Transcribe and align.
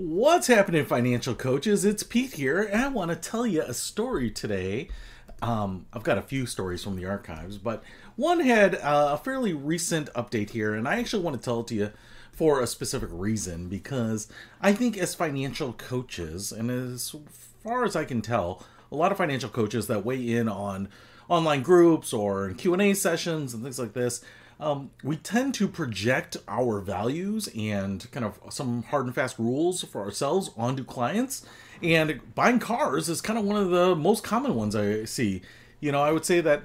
What's 0.00 0.46
happening, 0.46 0.84
financial 0.84 1.34
coaches? 1.34 1.84
It's 1.84 2.04
Pete 2.04 2.34
here, 2.34 2.62
and 2.62 2.80
I 2.80 2.86
want 2.86 3.10
to 3.10 3.16
tell 3.16 3.44
you 3.44 3.62
a 3.62 3.74
story 3.74 4.30
today. 4.30 4.90
Um, 5.42 5.86
I've 5.92 6.04
got 6.04 6.18
a 6.18 6.22
few 6.22 6.46
stories 6.46 6.84
from 6.84 6.94
the 6.94 7.06
archives, 7.06 7.58
but 7.58 7.82
one 8.14 8.38
had 8.38 8.74
a 8.80 9.18
fairly 9.18 9.54
recent 9.54 10.08
update 10.12 10.50
here, 10.50 10.72
and 10.72 10.86
I 10.86 11.00
actually 11.00 11.24
want 11.24 11.34
to 11.34 11.44
tell 11.44 11.62
it 11.62 11.66
to 11.66 11.74
you 11.74 11.92
for 12.30 12.60
a 12.60 12.66
specific 12.68 13.08
reason 13.10 13.68
because 13.68 14.28
I 14.60 14.72
think 14.72 14.96
as 14.96 15.16
financial 15.16 15.72
coaches, 15.72 16.52
and 16.52 16.70
as 16.70 17.16
far 17.64 17.84
as 17.84 17.96
I 17.96 18.04
can 18.04 18.22
tell, 18.22 18.64
a 18.92 18.94
lot 18.94 19.10
of 19.10 19.18
financial 19.18 19.50
coaches 19.50 19.88
that 19.88 20.04
weigh 20.04 20.30
in 20.30 20.48
on 20.48 20.90
online 21.28 21.62
groups 21.62 22.12
or 22.12 22.52
Q 22.54 22.72
and 22.72 22.82
A 22.82 22.94
sessions 22.94 23.54
and 23.54 23.62
things 23.62 23.78
like 23.78 23.92
this 23.92 24.24
um, 24.60 24.90
we 25.04 25.16
tend 25.16 25.54
to 25.54 25.68
project 25.68 26.36
our 26.48 26.80
values 26.80 27.48
and 27.56 28.10
kind 28.10 28.26
of 28.26 28.40
some 28.50 28.82
hard 28.84 29.06
and 29.06 29.14
fast 29.14 29.38
rules 29.38 29.84
for 29.84 30.02
ourselves 30.02 30.50
onto 30.56 30.84
clients. 30.84 31.46
And 31.82 32.20
buying 32.34 32.58
cars 32.58 33.08
is 33.08 33.20
kind 33.20 33.38
of 33.38 33.44
one 33.44 33.56
of 33.56 33.70
the 33.70 33.94
most 33.94 34.24
common 34.24 34.56
ones 34.56 34.74
I 34.74 35.04
see. 35.04 35.42
You 35.80 35.92
know, 35.92 36.02
I 36.02 36.10
would 36.10 36.24
say 36.24 36.40
that 36.40 36.64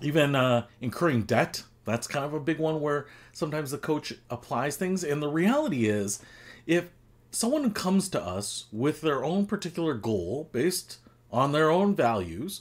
even 0.00 0.36
uh, 0.36 0.66
incurring 0.80 1.22
debt, 1.22 1.64
that's 1.84 2.06
kind 2.06 2.24
of 2.24 2.32
a 2.32 2.40
big 2.40 2.58
one 2.58 2.80
where 2.80 3.08
sometimes 3.32 3.72
the 3.72 3.78
coach 3.78 4.12
applies 4.30 4.76
things. 4.76 5.02
And 5.02 5.20
the 5.20 5.28
reality 5.28 5.88
is, 5.88 6.20
if 6.66 6.90
someone 7.32 7.72
comes 7.72 8.08
to 8.10 8.22
us 8.22 8.66
with 8.70 9.00
their 9.00 9.24
own 9.24 9.46
particular 9.46 9.94
goal 9.94 10.48
based 10.52 10.98
on 11.32 11.50
their 11.50 11.70
own 11.70 11.96
values, 11.96 12.60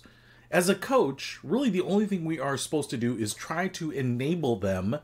as 0.52 0.70
a 0.70 0.76
coach, 0.76 1.40
really 1.44 1.70
the 1.70 1.82
only 1.82 2.06
thing 2.06 2.26
we 2.26 2.40
are 2.40 2.58
supposed 2.58 2.90
to 2.92 2.98
do 2.98 3.16
is 3.16 3.34
try 3.34 3.68
to 3.70 3.92
enable 3.92 4.56
them 4.56 5.00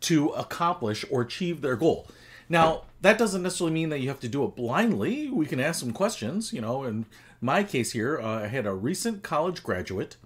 to 0.00 0.28
accomplish 0.30 1.04
or 1.10 1.22
achieve 1.22 1.60
their 1.60 1.76
goal. 1.76 2.06
Now, 2.48 2.84
that 3.02 3.18
doesn't 3.18 3.42
necessarily 3.42 3.74
mean 3.74 3.90
that 3.90 4.00
you 4.00 4.08
have 4.08 4.20
to 4.20 4.28
do 4.28 4.44
it 4.44 4.56
blindly. 4.56 5.28
We 5.28 5.46
can 5.46 5.60
ask 5.60 5.80
some 5.80 5.92
questions. 5.92 6.52
You 6.52 6.62
know, 6.62 6.84
in 6.84 7.04
my 7.40 7.62
case 7.62 7.92
here, 7.92 8.18
uh, 8.18 8.44
I 8.44 8.46
had 8.46 8.66
a 8.66 8.72
recent 8.72 9.22
college 9.22 9.62
graduate 9.62 10.16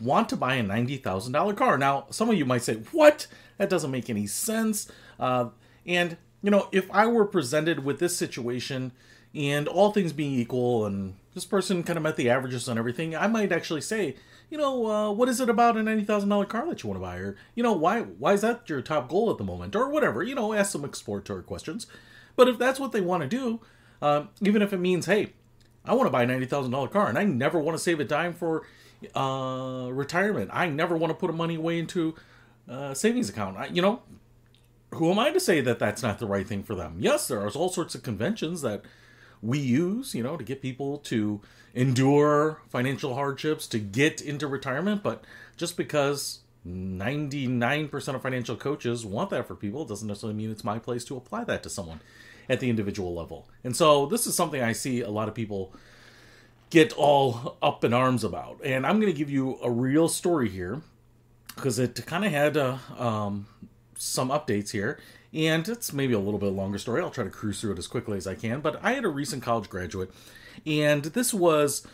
want 0.00 0.28
to 0.30 0.36
buy 0.36 0.54
a 0.54 0.64
$90,000 0.64 1.56
car. 1.56 1.76
Now, 1.76 2.06
some 2.10 2.30
of 2.30 2.36
you 2.36 2.44
might 2.44 2.62
say, 2.62 2.74
What? 2.92 3.26
That 3.58 3.68
doesn't 3.68 3.90
make 3.90 4.08
any 4.08 4.26
sense. 4.26 4.90
Uh, 5.18 5.50
and, 5.86 6.16
you 6.42 6.50
know, 6.50 6.68
if 6.72 6.90
I 6.90 7.06
were 7.06 7.24
presented 7.24 7.84
with 7.84 7.98
this 7.98 8.16
situation, 8.16 8.92
and 9.34 9.68
all 9.68 9.92
things 9.92 10.12
being 10.12 10.34
equal, 10.34 10.86
and 10.86 11.14
this 11.34 11.44
person 11.44 11.82
kind 11.82 11.96
of 11.96 12.02
met 12.02 12.16
the 12.16 12.28
averages 12.28 12.68
on 12.68 12.78
everything, 12.78 13.14
I 13.14 13.28
might 13.28 13.52
actually 13.52 13.80
say, 13.80 14.16
you 14.50 14.58
know, 14.58 14.86
uh, 14.86 15.12
what 15.12 15.28
is 15.28 15.40
it 15.40 15.48
about 15.48 15.76
a 15.76 15.82
ninety 15.82 16.02
thousand 16.02 16.28
dollar 16.28 16.46
car 16.46 16.66
that 16.68 16.82
you 16.82 16.88
want 16.88 17.00
to 17.00 17.06
buy, 17.06 17.16
or 17.16 17.36
you 17.54 17.62
know, 17.62 17.72
why 17.72 18.00
why 18.00 18.32
is 18.32 18.40
that 18.40 18.68
your 18.68 18.82
top 18.82 19.08
goal 19.08 19.30
at 19.30 19.38
the 19.38 19.44
moment, 19.44 19.76
or 19.76 19.88
whatever. 19.88 20.22
You 20.22 20.34
know, 20.34 20.52
ask 20.52 20.72
some 20.72 20.84
exploratory 20.84 21.44
questions. 21.44 21.86
But 22.34 22.48
if 22.48 22.58
that's 22.58 22.80
what 22.80 22.92
they 22.92 23.00
want 23.00 23.22
to 23.22 23.28
do, 23.28 23.60
uh, 24.02 24.24
even 24.40 24.62
if 24.62 24.72
it 24.72 24.78
means, 24.78 25.06
hey, 25.06 25.32
I 25.84 25.94
want 25.94 26.08
to 26.08 26.10
buy 26.10 26.24
a 26.24 26.26
ninety 26.26 26.46
thousand 26.46 26.72
dollar 26.72 26.88
car, 26.88 27.08
and 27.08 27.16
I 27.16 27.24
never 27.24 27.60
want 27.60 27.78
to 27.78 27.82
save 27.82 28.00
a 28.00 28.04
dime 28.04 28.32
for 28.32 28.66
uh, 29.14 29.88
retirement. 29.92 30.50
I 30.52 30.66
never 30.66 30.96
want 30.96 31.12
to 31.12 31.14
put 31.14 31.32
money 31.32 31.54
away 31.54 31.78
into 31.78 32.16
a 32.66 32.96
savings 32.96 33.28
account. 33.28 33.56
I, 33.56 33.66
you 33.66 33.82
know, 33.82 34.02
who 34.94 35.10
am 35.10 35.18
I 35.18 35.30
to 35.30 35.40
say 35.40 35.60
that 35.60 35.78
that's 35.78 36.02
not 36.02 36.18
the 36.18 36.26
right 36.26 36.46
thing 36.46 36.62
for 36.62 36.74
them? 36.74 36.96
Yes, 36.98 37.28
there 37.28 37.40
are 37.40 37.48
all 37.50 37.68
sorts 37.68 37.94
of 37.94 38.02
conventions 38.02 38.62
that 38.62 38.82
we 39.42 39.58
use, 39.58 40.14
you 40.14 40.22
know, 40.22 40.36
to 40.36 40.44
get 40.44 40.60
people 40.60 40.98
to 40.98 41.40
endure 41.74 42.60
financial 42.68 43.14
hardships 43.14 43.66
to 43.68 43.78
get 43.78 44.20
into 44.20 44.46
retirement. 44.46 45.02
But 45.02 45.24
just 45.56 45.76
because 45.76 46.40
99% 46.66 48.14
of 48.14 48.22
financial 48.22 48.56
coaches 48.56 49.06
want 49.06 49.30
that 49.30 49.46
for 49.46 49.54
people 49.54 49.84
doesn't 49.84 50.06
necessarily 50.06 50.36
mean 50.36 50.50
it's 50.50 50.64
my 50.64 50.78
place 50.78 51.04
to 51.04 51.16
apply 51.16 51.44
that 51.44 51.62
to 51.62 51.70
someone 51.70 52.00
at 52.48 52.60
the 52.60 52.68
individual 52.68 53.14
level. 53.14 53.48
And 53.62 53.76
so 53.76 54.06
this 54.06 54.26
is 54.26 54.34
something 54.34 54.60
I 54.60 54.72
see 54.72 55.00
a 55.00 55.10
lot 55.10 55.28
of 55.28 55.34
people 55.34 55.72
get 56.68 56.92
all 56.92 57.56
up 57.62 57.84
in 57.84 57.94
arms 57.94 58.24
about. 58.24 58.60
And 58.64 58.86
I'm 58.86 59.00
going 59.00 59.12
to 59.12 59.18
give 59.18 59.30
you 59.30 59.58
a 59.62 59.70
real 59.70 60.08
story 60.08 60.48
here 60.48 60.82
because 61.54 61.78
it 61.78 62.04
kind 62.06 62.24
of 62.24 62.32
had 62.32 62.56
a, 62.56 62.80
um, 62.98 63.46
some 64.00 64.30
updates 64.30 64.70
here 64.70 64.98
and 65.32 65.68
it's 65.68 65.92
maybe 65.92 66.12
a 66.12 66.18
little 66.18 66.40
bit 66.40 66.46
longer 66.52 66.78
story. 66.78 67.02
I'll 67.02 67.10
try 67.10 67.24
to 67.24 67.30
cruise 67.30 67.60
through 67.60 67.72
it 67.72 67.78
as 67.78 67.86
quickly 67.86 68.16
as 68.16 68.26
I 68.26 68.34
can. 68.34 68.60
But 68.60 68.80
I 68.82 68.92
had 68.92 69.04
a 69.04 69.08
recent 69.08 69.42
college 69.42 69.68
graduate, 69.68 70.10
and 70.66 71.04
this 71.04 71.32
was 71.32 71.86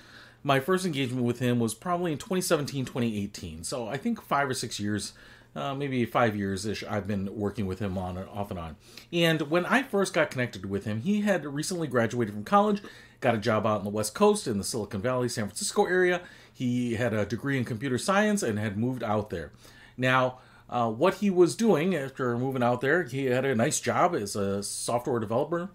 my 0.43 0.61
first 0.61 0.87
engagement 0.87 1.25
with 1.27 1.41
him 1.41 1.59
was 1.59 1.75
probably 1.75 2.13
in 2.13 2.19
2017, 2.19 2.85
2018. 2.85 3.65
So 3.65 3.89
I 3.89 3.97
think 3.97 4.23
five 4.23 4.49
or 4.49 4.55
six 4.55 4.79
years, 4.79 5.13
uh, 5.55 5.75
maybe 5.75 6.05
five 6.05 6.37
years 6.37 6.65
ish, 6.65 6.85
I've 6.85 7.07
been 7.07 7.37
working 7.37 7.67
with 7.67 7.81
him 7.81 7.99
on 7.99 8.17
and 8.17 8.29
off 8.29 8.51
and 8.51 8.59
on. 8.59 8.77
And 9.13 9.43
when 9.51 9.67
I 9.67 9.83
first 9.83 10.15
got 10.15 10.31
connected 10.31 10.67
with 10.71 10.85
him, 10.85 11.03
he 11.03 11.23
had 11.23 11.45
recently 11.45 11.89
graduated 11.89 12.33
from 12.33 12.45
college, 12.45 12.81
got 13.21 13.35
a 13.35 13.39
job 13.39 13.67
out 13.67 13.79
in 13.79 13.85
the 13.85 13.91
West 13.91 14.15
Coast 14.15 14.47
in 14.47 14.57
the 14.57 14.65
Silicon 14.65 15.03
Valley, 15.03 15.29
San 15.29 15.47
Francisco 15.47 15.85
area. 15.85 16.23
He 16.53 16.95
had 16.95 17.13
a 17.13 17.27
degree 17.27 17.59
in 17.59 17.65
computer 17.65 17.99
science 17.99 18.43
and 18.43 18.59
had 18.59 18.79
moved 18.79 19.03
out 19.03 19.31
there. 19.31 19.51
Now, 19.99 20.39
uh, 20.69 20.91
what 20.91 21.15
he 21.15 21.31
was 21.31 21.55
doing 21.55 21.95
after 21.95 22.37
moving 22.37 22.63
out 22.63 22.81
there. 22.81 23.05
He 23.05 23.27
had 23.27 23.45
a 23.45 23.55
nice 23.55 23.81
job 23.81 24.15
as 24.15 24.37
a 24.37 24.63
software 24.63 25.21
developer, 25.21 25.71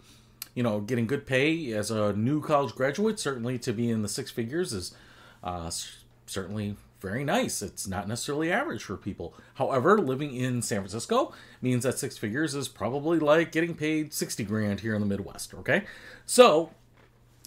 you 0.54 0.64
know, 0.64 0.82
getting 0.82 1.08
good 1.08 1.26
pay 1.26 1.72
as 1.74 1.92
a 1.92 2.14
new 2.14 2.42
college 2.42 2.76
graduate. 2.76 3.20
Certainly, 3.20 3.60
to 3.60 3.74
be 3.74 3.90
in 3.90 4.02
the 4.02 4.10
six 4.10 4.32
figures 4.32 4.74
is 4.74 4.94
uh, 5.44 5.72
certainly 6.26 6.76
very 7.02 7.24
nice. 7.24 7.62
It's 7.62 7.88
not 7.88 8.08
necessarily 8.08 8.52
average 8.52 8.84
for 8.84 8.96
people. 8.96 9.34
However, 9.56 9.98
living 9.98 10.36
in 10.36 10.62
San 10.62 10.80
Francisco 10.80 11.34
means 11.62 11.84
that 11.84 11.98
six 11.98 12.18
figures 12.18 12.54
is 12.54 12.68
probably 12.68 13.18
like 13.18 13.52
getting 13.52 13.74
paid 13.74 14.14
60 14.14 14.44
grand 14.44 14.82
here 14.82 14.94
in 14.94 15.02
the 15.02 15.08
Midwest, 15.08 15.54
okay? 15.56 15.84
So, 16.26 16.72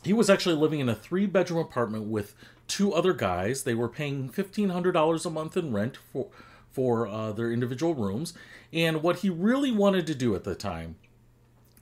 he 0.02 0.12
was 0.12 0.28
actually 0.28 0.56
living 0.56 0.80
in 0.80 0.88
a 0.88 0.94
three 0.94 1.26
bedroom 1.26 1.60
apartment 1.60 2.06
with 2.06 2.34
two 2.66 2.92
other 2.92 3.12
guys. 3.12 3.62
They 3.62 3.74
were 3.74 3.88
paying 3.88 4.28
$1,500 4.28 5.26
a 5.26 5.30
month 5.30 5.56
in 5.56 5.72
rent 5.72 5.98
for 6.12 6.28
for 6.74 7.06
uh, 7.06 7.32
their 7.32 7.50
individual 7.50 7.94
rooms. 7.94 8.34
And 8.72 9.02
what 9.02 9.20
he 9.20 9.30
really 9.30 9.70
wanted 9.70 10.06
to 10.08 10.14
do 10.14 10.34
at 10.34 10.44
the 10.44 10.54
time 10.54 10.96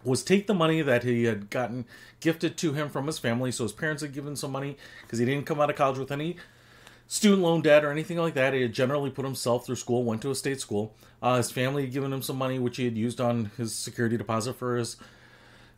was 0.04 0.22
take 0.22 0.46
the 0.46 0.54
money 0.54 0.82
that 0.82 1.04
he 1.04 1.24
had 1.24 1.48
gotten 1.48 1.86
gifted 2.20 2.56
to 2.58 2.72
him 2.74 2.90
from 2.90 3.06
his 3.06 3.18
family. 3.18 3.50
So 3.50 3.64
his 3.64 3.72
parents 3.72 4.02
had 4.02 4.12
given 4.12 4.36
some 4.36 4.52
money 4.52 4.76
because 5.02 5.18
he 5.18 5.24
didn't 5.24 5.46
come 5.46 5.60
out 5.60 5.70
of 5.70 5.76
college 5.76 5.98
with 5.98 6.12
any 6.12 6.36
student 7.06 7.42
loan 7.42 7.62
debt 7.62 7.84
or 7.84 7.90
anything 7.90 8.18
like 8.18 8.34
that. 8.34 8.52
He 8.52 8.62
had 8.62 8.72
generally 8.72 9.10
put 9.10 9.24
himself 9.24 9.64
through 9.64 9.76
school, 9.76 10.04
went 10.04 10.22
to 10.22 10.30
a 10.30 10.34
state 10.34 10.60
school. 10.60 10.94
Uh, 11.22 11.36
his 11.36 11.50
family 11.50 11.82
had 11.82 11.92
given 11.92 12.12
him 12.12 12.22
some 12.22 12.36
money, 12.36 12.58
which 12.58 12.76
he 12.76 12.84
had 12.84 12.96
used 12.96 13.20
on 13.20 13.50
his 13.56 13.74
security 13.74 14.16
deposit 14.16 14.56
for 14.56 14.76
his 14.76 14.96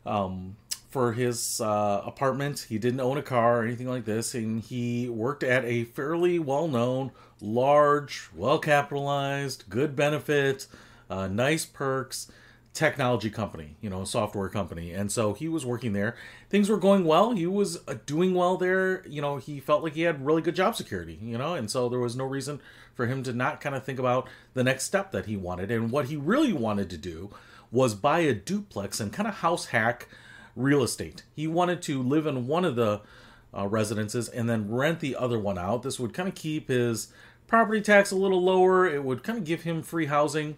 um, 0.05 0.55
for 0.95 1.11
his 1.11 1.59
uh, 1.59 2.01
apartment. 2.05 2.67
He 2.69 2.77
didn't 2.77 3.01
own 3.01 3.17
a 3.17 3.21
car 3.21 3.59
or 3.59 3.63
anything 3.65 3.89
like 3.89 4.05
this, 4.05 4.33
and 4.33 4.61
he 4.61 5.09
worked 5.09 5.43
at 5.43 5.65
a 5.65 5.83
fairly 5.83 6.39
well 6.39 6.69
known, 6.69 7.11
large, 7.41 8.29
well 8.33 8.59
capitalized, 8.59 9.65
good 9.69 9.93
benefit, 9.93 10.67
uh, 11.09 11.27
nice 11.27 11.65
perks 11.65 12.31
technology 12.73 13.29
company, 13.29 13.75
you 13.81 13.89
know, 13.89 14.05
software 14.05 14.47
company. 14.47 14.93
And 14.93 15.11
so 15.11 15.33
he 15.33 15.49
was 15.49 15.65
working 15.65 15.91
there. 15.91 16.15
Things 16.49 16.69
were 16.69 16.77
going 16.77 17.03
well. 17.03 17.33
He 17.33 17.45
was 17.45 17.77
uh, 17.89 17.95
doing 18.05 18.33
well 18.33 18.55
there. 18.55 19.05
You 19.05 19.21
know, 19.21 19.35
he 19.35 19.59
felt 19.59 19.83
like 19.83 19.95
he 19.95 20.03
had 20.03 20.25
really 20.25 20.41
good 20.41 20.55
job 20.55 20.77
security, 20.77 21.19
you 21.21 21.37
know, 21.37 21.55
and 21.55 21.69
so 21.69 21.89
there 21.89 21.99
was 21.99 22.15
no 22.15 22.23
reason 22.23 22.61
for 22.93 23.07
him 23.07 23.21
to 23.23 23.33
not 23.33 23.59
kind 23.59 23.75
of 23.75 23.83
think 23.83 23.99
about 23.99 24.29
the 24.53 24.63
next 24.63 24.85
step 24.85 25.11
that 25.11 25.25
he 25.25 25.35
wanted. 25.35 25.71
And 25.71 25.91
what 25.91 26.05
he 26.05 26.15
really 26.15 26.53
wanted 26.53 26.89
to 26.91 26.97
do 26.97 27.31
was 27.69 27.95
buy 27.95 28.19
a 28.19 28.33
duplex 28.33 29.01
and 29.01 29.11
kind 29.11 29.27
of 29.27 29.35
house 29.35 29.65
hack 29.67 30.07
real 30.55 30.83
estate. 30.83 31.23
He 31.35 31.47
wanted 31.47 31.81
to 31.83 32.01
live 32.01 32.25
in 32.25 32.47
one 32.47 32.65
of 32.65 32.75
the 32.75 33.01
uh, 33.55 33.67
residences 33.67 34.27
and 34.29 34.49
then 34.49 34.69
rent 34.69 34.99
the 34.99 35.15
other 35.15 35.39
one 35.39 35.57
out. 35.57 35.83
This 35.83 35.99
would 35.99 36.13
kind 36.13 36.27
of 36.27 36.35
keep 36.35 36.67
his 36.67 37.09
property 37.47 37.81
tax 37.81 38.11
a 38.11 38.15
little 38.15 38.41
lower. 38.41 38.85
It 38.85 39.03
would 39.03 39.23
kind 39.23 39.37
of 39.37 39.45
give 39.45 39.63
him 39.63 39.81
free 39.81 40.07
housing. 40.07 40.57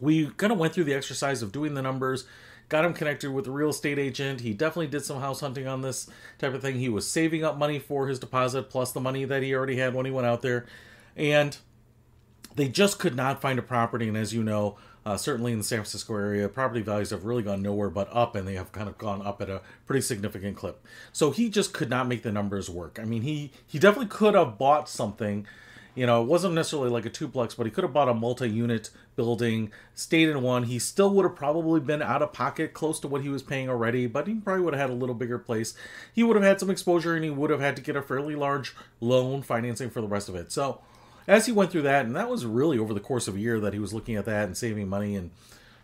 We 0.00 0.30
kind 0.30 0.52
of 0.52 0.58
went 0.58 0.72
through 0.72 0.84
the 0.84 0.94
exercise 0.94 1.42
of 1.42 1.52
doing 1.52 1.74
the 1.74 1.82
numbers, 1.82 2.26
got 2.68 2.84
him 2.84 2.92
connected 2.92 3.30
with 3.30 3.46
a 3.46 3.50
real 3.50 3.70
estate 3.70 3.98
agent. 3.98 4.40
He 4.40 4.52
definitely 4.52 4.88
did 4.88 5.04
some 5.04 5.20
house 5.20 5.40
hunting 5.40 5.66
on 5.66 5.82
this 5.82 6.08
type 6.38 6.54
of 6.54 6.62
thing. 6.62 6.78
He 6.78 6.88
was 6.88 7.08
saving 7.08 7.44
up 7.44 7.56
money 7.56 7.78
for 7.78 8.08
his 8.08 8.18
deposit 8.18 8.70
plus 8.70 8.92
the 8.92 9.00
money 9.00 9.24
that 9.24 9.42
he 9.42 9.54
already 9.54 9.76
had 9.76 9.94
when 9.94 10.06
he 10.06 10.12
went 10.12 10.26
out 10.26 10.42
there. 10.42 10.66
And 11.16 11.56
they 12.56 12.68
just 12.68 12.98
could 12.98 13.14
not 13.14 13.40
find 13.40 13.58
a 13.58 13.62
property. 13.62 14.08
And 14.08 14.16
as 14.16 14.34
you 14.34 14.42
know, 14.42 14.76
uh, 15.04 15.16
certainly 15.16 15.52
in 15.52 15.58
the 15.58 15.64
San 15.64 15.78
Francisco 15.78 16.14
area, 16.14 16.48
property 16.48 16.80
values 16.80 17.10
have 17.10 17.24
really 17.24 17.42
gone 17.42 17.62
nowhere 17.62 17.90
but 17.90 18.08
up, 18.12 18.36
and 18.36 18.46
they 18.46 18.54
have 18.54 18.72
kind 18.72 18.88
of 18.88 18.98
gone 18.98 19.20
up 19.22 19.42
at 19.42 19.50
a 19.50 19.60
pretty 19.86 20.00
significant 20.00 20.56
clip. 20.56 20.84
So 21.12 21.30
he 21.30 21.48
just 21.48 21.72
could 21.72 21.90
not 21.90 22.06
make 22.06 22.22
the 22.22 22.32
numbers 22.32 22.70
work. 22.70 22.98
I 23.00 23.04
mean, 23.04 23.22
he 23.22 23.50
he 23.66 23.78
definitely 23.78 24.08
could 24.08 24.34
have 24.34 24.58
bought 24.58 24.88
something. 24.88 25.46
You 25.94 26.06
know, 26.06 26.22
it 26.22 26.26
wasn't 26.26 26.54
necessarily 26.54 26.88
like 26.88 27.04
a 27.04 27.10
duplex, 27.10 27.54
but 27.54 27.66
he 27.66 27.70
could 27.70 27.84
have 27.84 27.92
bought 27.92 28.08
a 28.08 28.14
multi-unit 28.14 28.88
building, 29.14 29.70
stayed 29.94 30.30
in 30.30 30.40
one. 30.40 30.62
He 30.62 30.78
still 30.78 31.10
would 31.10 31.24
have 31.24 31.36
probably 31.36 31.80
been 31.80 32.00
out 32.00 32.22
of 32.22 32.32
pocket 32.32 32.72
close 32.72 32.98
to 33.00 33.08
what 33.08 33.20
he 33.20 33.28
was 33.28 33.42
paying 33.42 33.68
already, 33.68 34.06
but 34.06 34.26
he 34.26 34.36
probably 34.36 34.64
would 34.64 34.72
have 34.72 34.80
had 34.80 34.90
a 34.90 34.98
little 34.98 35.14
bigger 35.14 35.38
place. 35.38 35.74
He 36.14 36.22
would 36.22 36.34
have 36.34 36.44
had 36.44 36.60
some 36.60 36.70
exposure, 36.70 37.14
and 37.14 37.24
he 37.24 37.28
would 37.28 37.50
have 37.50 37.60
had 37.60 37.76
to 37.76 37.82
get 37.82 37.94
a 37.94 38.00
fairly 38.00 38.34
large 38.34 38.74
loan 39.00 39.42
financing 39.42 39.90
for 39.90 40.00
the 40.00 40.08
rest 40.08 40.30
of 40.30 40.34
it. 40.34 40.50
So 40.50 40.80
as 41.26 41.46
he 41.46 41.52
went 41.52 41.70
through 41.70 41.82
that, 41.82 42.06
and 42.06 42.16
that 42.16 42.28
was 42.28 42.44
really 42.44 42.78
over 42.78 42.94
the 42.94 43.00
course 43.00 43.28
of 43.28 43.36
a 43.36 43.40
year 43.40 43.60
that 43.60 43.72
he 43.72 43.78
was 43.78 43.92
looking 43.94 44.16
at 44.16 44.24
that 44.26 44.46
and 44.46 44.56
saving 44.56 44.88
money 44.88 45.16
and 45.16 45.30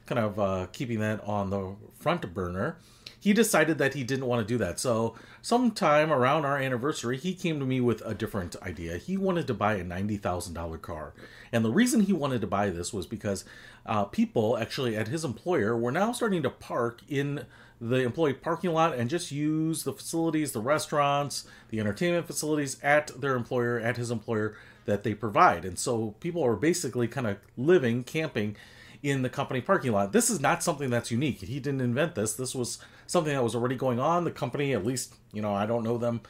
kind 0.07 0.19
of 0.19 0.39
uh, 0.41 0.67
keeping 0.73 1.01
that 1.01 1.23
on 1.25 1.51
the 1.51 1.75
front 1.99 2.33
burner, 2.33 2.77
he 3.21 3.33
decided 3.33 3.79
that 3.79 3.95
he 3.95 4.05
didn't 4.05 4.27
want 4.27 4.47
to 4.47 4.55
do 4.55 4.59
that. 4.59 4.79
So, 4.79 5.15
sometime 5.43 6.13
around 6.13 6.45
our 6.45 6.57
anniversary, 6.57 7.17
he 7.17 7.35
came 7.35 7.59
to 7.59 7.67
me 7.67 7.81
with 7.81 8.01
a 8.05 8.15
different 8.15 8.55
idea. 8.63 8.97
He 8.97 9.17
wanted 9.17 9.47
to 9.49 9.55
buy 9.55 9.75
a 9.75 9.85
$90,000 9.85 10.81
car. 10.81 11.15
And 11.53 11.65
the 11.65 11.71
reason 11.71 12.01
he 12.01 12.13
wanted 12.13 12.41
to 12.43 12.47
buy 12.47 12.71
this 12.71 12.93
was 12.93 13.07
because 13.07 13.45
uh, 13.87 14.05
people 14.05 14.57
actually 14.57 14.97
at 14.97 15.09
his 15.09 15.25
employer 15.25 15.77
were 15.77 15.93
now 15.93 16.13
starting 16.13 16.43
to 16.43 16.51
park 16.51 17.01
in 17.09 17.45
the 17.81 17.97
employee 17.97 18.35
parking 18.35 18.73
lot 18.73 18.95
and 18.95 19.09
just 19.09 19.31
use 19.31 19.85
the 19.85 19.93
facilities, 19.93 20.53
the 20.53 20.61
restaurants, 20.61 21.47
the 21.71 21.81
entertainment 21.81 22.27
facilities 22.27 22.79
at 22.83 23.09
their 23.21 23.37
employer, 23.37 23.79
at 23.79 23.97
his 23.97 24.11
employer 24.11 24.57
that 24.85 25.05
they 25.05 25.15
provide. 25.15 25.65
And 25.65 25.79
so 25.79 26.15
people 26.21 26.43
are 26.45 26.57
basically 26.57 27.09
kind 27.09 27.27
of 27.27 27.39
living, 27.57 28.05
camping 28.05 28.57
in 29.03 29.23
the 29.23 29.29
company 29.29 29.61
parking 29.61 29.93
lot. 29.93 30.13
This 30.13 30.29
is 30.29 30.41
not 30.41 30.63
something 30.63 30.91
that's 30.91 31.11
unique. 31.11 31.41
He 31.41 31.61
didn't 31.61 31.81
invent 31.81 32.15
this. 32.15 32.35
This 32.35 32.55
was 32.55 32.79
something 33.07 33.33
that 33.33 33.45
was 33.45 33.55
already 33.55 33.77
going 33.77 34.01
on. 34.01 34.25
The 34.25 34.31
company, 34.31 34.73
at 34.73 34.85
least, 34.85 35.15
you 35.33 35.43
know, 35.43 35.55
I 35.55 35.67
don't 35.67 35.85
know 35.85 35.99
them 35.99 36.21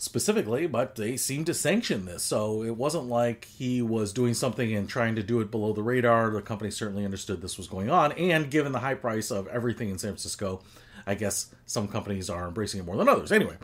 specifically, 0.00 0.66
but 0.66 0.96
they 0.96 1.14
seemed 1.14 1.44
to 1.44 1.52
sanction 1.52 2.06
this. 2.06 2.22
So 2.22 2.62
it 2.62 2.74
wasn't 2.76 3.04
like 3.04 3.44
he 3.44 3.82
was 3.82 4.14
doing 4.14 4.32
something 4.32 4.74
and 4.74 4.88
trying 4.88 5.14
to 5.16 5.22
do 5.22 5.40
it 5.40 5.50
below 5.50 5.74
the 5.74 5.82
radar. 5.82 6.30
The 6.30 6.40
company 6.40 6.70
certainly 6.70 7.04
understood 7.04 7.42
this 7.42 7.58
was 7.58 7.66
going 7.66 7.90
on. 7.90 8.12
And 8.12 8.50
given 8.50 8.72
the 8.72 8.78
high 8.78 8.94
price 8.94 9.30
of 9.30 9.46
everything 9.48 9.90
in 9.90 9.98
San 9.98 10.12
Francisco, 10.12 10.62
I 11.06 11.14
guess 11.16 11.54
some 11.66 11.86
companies 11.86 12.30
are 12.30 12.48
embracing 12.48 12.80
it 12.80 12.86
more 12.86 12.96
than 12.96 13.10
others. 13.10 13.30
Anyway, 13.30 13.58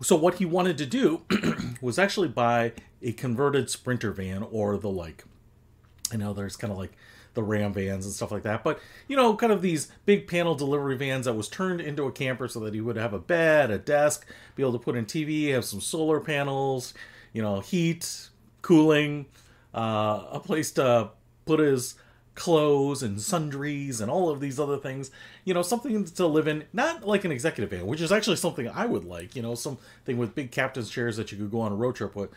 so 0.00 0.14
what 0.14 0.34
he 0.34 0.44
wanted 0.44 0.78
to 0.78 0.86
do 0.86 1.22
was 1.80 1.98
actually 1.98 2.28
buy 2.28 2.72
a 3.02 3.10
converted 3.10 3.68
Sprinter 3.68 4.12
van 4.12 4.44
or 4.44 4.78
the 4.78 4.88
like. 4.88 5.24
I 6.12 6.16
know 6.16 6.32
there's 6.32 6.56
kind 6.56 6.72
of 6.72 6.78
like 6.78 6.92
the 7.34 7.42
Ram 7.42 7.72
vans 7.72 8.04
and 8.04 8.14
stuff 8.14 8.30
like 8.30 8.42
that. 8.42 8.64
But 8.64 8.80
you 9.08 9.16
know, 9.16 9.36
kind 9.36 9.52
of 9.52 9.62
these 9.62 9.90
big 10.04 10.26
panel 10.26 10.54
delivery 10.54 10.96
vans 10.96 11.26
that 11.26 11.34
was 11.34 11.48
turned 11.48 11.80
into 11.80 12.04
a 12.04 12.12
camper 12.12 12.48
so 12.48 12.60
that 12.60 12.74
he 12.74 12.80
would 12.80 12.96
have 12.96 13.12
a 13.12 13.18
bed, 13.18 13.70
a 13.70 13.78
desk, 13.78 14.26
be 14.56 14.62
able 14.62 14.72
to 14.72 14.78
put 14.78 14.96
in 14.96 15.06
TV, 15.06 15.52
have 15.52 15.64
some 15.64 15.80
solar 15.80 16.20
panels, 16.20 16.94
you 17.32 17.42
know, 17.42 17.60
heat, 17.60 18.28
cooling, 18.62 19.26
uh, 19.74 20.26
a 20.32 20.40
place 20.40 20.70
to 20.72 21.10
put 21.46 21.60
his 21.60 21.94
clothes 22.34 23.02
and 23.02 23.20
sundries 23.20 24.00
and 24.00 24.10
all 24.10 24.30
of 24.30 24.40
these 24.40 24.58
other 24.58 24.78
things. 24.78 25.10
You 25.44 25.54
know, 25.54 25.62
something 25.62 26.04
to 26.04 26.26
live 26.26 26.48
in, 26.48 26.64
not 26.72 27.06
like 27.06 27.24
an 27.24 27.32
executive 27.32 27.70
van, 27.70 27.86
which 27.86 28.00
is 28.00 28.12
actually 28.12 28.36
something 28.36 28.68
I 28.68 28.86
would 28.86 29.04
like. 29.04 29.36
You 29.36 29.42
know, 29.42 29.54
something 29.54 30.16
with 30.16 30.34
big 30.34 30.50
captain's 30.50 30.90
chairs 30.90 31.16
that 31.16 31.32
you 31.32 31.38
could 31.38 31.50
go 31.50 31.60
on 31.60 31.72
a 31.72 31.76
road 31.76 31.96
trip 31.96 32.14
with 32.14 32.30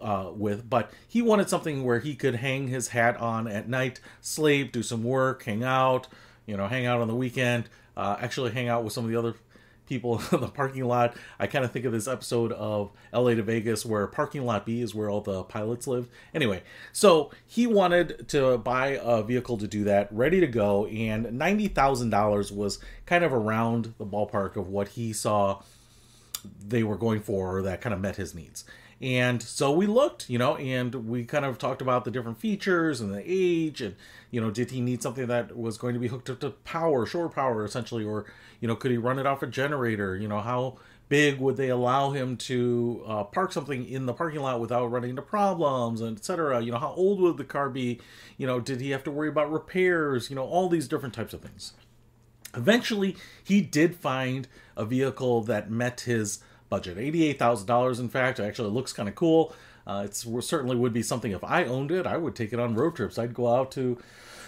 uh, 0.00 0.30
with, 0.32 0.68
but 0.68 0.92
he 1.06 1.22
wanted 1.22 1.48
something 1.48 1.84
where 1.84 1.98
he 1.98 2.14
could 2.14 2.36
hang 2.36 2.68
his 2.68 2.88
hat 2.88 3.16
on 3.18 3.48
at 3.48 3.68
night, 3.68 4.00
sleep, 4.20 4.72
do 4.72 4.82
some 4.82 5.02
work, 5.02 5.42
hang 5.44 5.64
out, 5.64 6.08
you 6.46 6.56
know, 6.56 6.66
hang 6.66 6.86
out 6.86 7.00
on 7.00 7.08
the 7.08 7.14
weekend, 7.14 7.68
uh, 7.96 8.16
actually 8.20 8.50
hang 8.50 8.68
out 8.68 8.84
with 8.84 8.92
some 8.92 9.04
of 9.04 9.10
the 9.10 9.16
other 9.16 9.34
people 9.88 10.22
in 10.32 10.40
the 10.40 10.48
parking 10.48 10.84
lot. 10.84 11.16
I 11.38 11.46
kind 11.46 11.64
of 11.64 11.72
think 11.72 11.84
of 11.84 11.92
this 11.92 12.06
episode 12.06 12.52
of 12.52 12.92
LA 13.12 13.34
to 13.34 13.42
Vegas 13.42 13.84
where 13.84 14.06
parking 14.06 14.44
lot 14.44 14.66
B 14.66 14.80
is 14.80 14.94
where 14.94 15.10
all 15.10 15.20
the 15.20 15.42
pilots 15.42 15.86
live. 15.86 16.08
Anyway, 16.34 16.62
so 16.92 17.30
he 17.46 17.66
wanted 17.66 18.28
to 18.28 18.58
buy 18.58 18.98
a 19.02 19.22
vehicle 19.22 19.58
to 19.58 19.66
do 19.66 19.84
that, 19.84 20.08
ready 20.12 20.40
to 20.40 20.46
go, 20.46 20.86
and 20.86 21.26
$90,000 21.26 22.52
was 22.52 22.78
kind 23.06 23.24
of 23.24 23.32
around 23.32 23.94
the 23.98 24.06
ballpark 24.06 24.56
of 24.56 24.68
what 24.68 24.88
he 24.88 25.12
saw 25.12 25.62
they 26.64 26.84
were 26.84 26.96
going 26.96 27.20
for 27.20 27.62
that 27.62 27.80
kind 27.80 27.92
of 27.92 28.00
met 28.00 28.16
his 28.16 28.34
needs. 28.34 28.64
And 29.00 29.40
so 29.40 29.70
we 29.70 29.86
looked, 29.86 30.28
you 30.28 30.38
know, 30.38 30.56
and 30.56 30.92
we 31.08 31.24
kind 31.24 31.44
of 31.44 31.56
talked 31.56 31.80
about 31.80 32.04
the 32.04 32.10
different 32.10 32.40
features 32.40 33.00
and 33.00 33.14
the 33.14 33.22
age 33.24 33.80
and, 33.80 33.94
you 34.30 34.40
know, 34.40 34.50
did 34.50 34.72
he 34.72 34.80
need 34.80 35.02
something 35.02 35.26
that 35.28 35.56
was 35.56 35.78
going 35.78 35.94
to 35.94 36.00
be 36.00 36.08
hooked 36.08 36.28
up 36.28 36.40
to 36.40 36.50
power, 36.50 37.06
shore 37.06 37.28
power 37.28 37.64
essentially, 37.64 38.04
or, 38.04 38.24
you 38.60 38.66
know, 38.66 38.74
could 38.74 38.90
he 38.90 38.98
run 38.98 39.20
it 39.20 39.26
off 39.26 39.42
a 39.42 39.46
generator? 39.46 40.16
You 40.16 40.26
know, 40.26 40.40
how 40.40 40.78
big 41.08 41.38
would 41.38 41.56
they 41.56 41.68
allow 41.68 42.10
him 42.10 42.36
to 42.36 43.02
uh, 43.06 43.24
park 43.24 43.52
something 43.52 43.88
in 43.88 44.06
the 44.06 44.12
parking 44.12 44.40
lot 44.40 44.60
without 44.60 44.86
running 44.86 45.10
into 45.10 45.22
problems 45.22 46.00
and 46.00 46.18
etc 46.18 46.60
you 46.60 46.70
know 46.70 46.78
how 46.78 46.92
old 46.92 47.20
would 47.20 47.36
the 47.36 47.44
car 47.44 47.70
be? 47.70 48.00
You 48.36 48.46
know 48.46 48.60
did 48.60 48.80
he 48.80 48.90
have 48.90 49.04
to 49.04 49.10
worry 49.10 49.28
about 49.28 49.50
repairs? 49.50 50.30
You 50.30 50.36
know 50.36 50.44
all 50.44 50.68
these 50.68 50.88
different 50.88 51.14
types 51.14 51.32
of 51.32 51.40
things. 51.40 51.72
Eventually 52.54 53.16
he 53.42 53.60
did 53.60 53.94
find 53.96 54.48
a 54.76 54.84
vehicle 54.84 55.42
that 55.42 55.70
met 55.70 56.02
his 56.02 56.40
budget. 56.68 56.98
$88,000, 56.98 58.00
in 58.00 58.08
fact. 58.08 58.40
It 58.40 58.44
actually 58.44 58.70
looks 58.70 58.92
kind 58.92 59.08
of 59.08 59.14
cool. 59.14 59.54
Uh, 59.86 60.02
it 60.04 60.14
certainly 60.14 60.76
would 60.76 60.92
be 60.92 61.02
something 61.02 61.32
if 61.32 61.42
I 61.42 61.64
owned 61.64 61.90
it, 61.90 62.06
I 62.06 62.18
would 62.18 62.36
take 62.36 62.52
it 62.52 62.60
on 62.60 62.74
road 62.74 62.94
trips. 62.94 63.18
I'd 63.18 63.32
go 63.32 63.54
out 63.54 63.72
to 63.72 63.96